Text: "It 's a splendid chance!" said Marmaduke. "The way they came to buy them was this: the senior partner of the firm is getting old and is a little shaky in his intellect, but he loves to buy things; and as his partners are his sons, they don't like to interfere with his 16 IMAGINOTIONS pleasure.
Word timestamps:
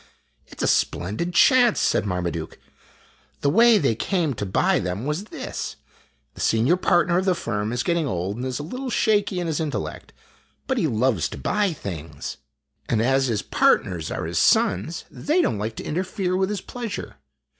"It 0.47 0.59
's 0.59 0.63
a 0.63 0.67
splendid 0.67 1.31
chance!" 1.35 1.79
said 1.79 2.07
Marmaduke. 2.07 2.57
"The 3.41 3.51
way 3.51 3.77
they 3.77 3.93
came 3.93 4.33
to 4.33 4.47
buy 4.47 4.79
them 4.79 5.05
was 5.05 5.25
this: 5.25 5.75
the 6.33 6.41
senior 6.41 6.75
partner 6.75 7.19
of 7.19 7.25
the 7.25 7.35
firm 7.35 7.71
is 7.71 7.83
getting 7.83 8.07
old 8.07 8.37
and 8.37 8.43
is 8.43 8.57
a 8.57 8.63
little 8.63 8.89
shaky 8.89 9.39
in 9.39 9.45
his 9.45 9.59
intellect, 9.59 10.11
but 10.65 10.79
he 10.79 10.87
loves 10.87 11.29
to 11.29 11.37
buy 11.37 11.71
things; 11.73 12.37
and 12.89 12.99
as 12.99 13.27
his 13.27 13.43
partners 13.43 14.09
are 14.09 14.25
his 14.25 14.39
sons, 14.39 15.05
they 15.11 15.39
don't 15.39 15.59
like 15.59 15.75
to 15.75 15.83
interfere 15.83 16.35
with 16.35 16.49
his 16.49 16.57
16 16.61 16.81
IMAGINOTIONS 16.81 16.93
pleasure. 17.01 17.15